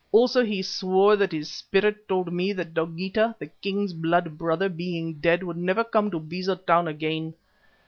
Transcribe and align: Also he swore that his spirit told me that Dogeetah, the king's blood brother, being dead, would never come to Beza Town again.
Also 0.11 0.43
he 0.43 0.63
swore 0.63 1.15
that 1.15 1.31
his 1.31 1.47
spirit 1.47 2.07
told 2.07 2.33
me 2.33 2.51
that 2.53 2.73
Dogeetah, 2.73 3.35
the 3.37 3.45
king's 3.61 3.93
blood 3.93 4.35
brother, 4.35 4.67
being 4.67 5.19
dead, 5.19 5.43
would 5.43 5.57
never 5.57 5.83
come 5.83 6.09
to 6.09 6.19
Beza 6.19 6.55
Town 6.55 6.87
again. 6.87 7.35